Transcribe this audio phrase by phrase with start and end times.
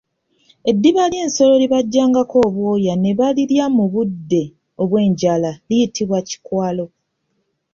[0.69, 4.43] Eddiba ly'ensolo lye bajjangako obwoya ne balirya ne mu budde
[4.81, 6.85] obw'enjala liyitibwa kikwalo.